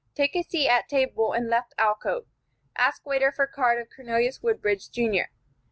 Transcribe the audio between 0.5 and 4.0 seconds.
at table in left alcove. Ask waiter for card of